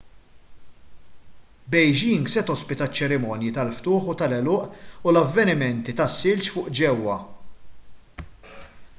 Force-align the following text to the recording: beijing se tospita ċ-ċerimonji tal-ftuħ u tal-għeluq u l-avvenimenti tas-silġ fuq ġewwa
beijing 1.73 2.23
se 2.35 2.41
tospita 2.47 2.87
ċ-ċerimonji 2.93 3.51
tal-ftuħ 3.57 4.07
u 4.13 4.15
tal-għeluq 4.21 4.79
u 5.11 5.13
l-avvenimenti 5.13 5.95
tas-silġ 5.99 6.49
fuq 6.55 6.73
ġewwa 6.81 7.19